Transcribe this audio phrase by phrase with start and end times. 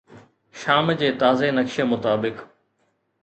[0.59, 2.35] شام جي تازي نقشي مطابق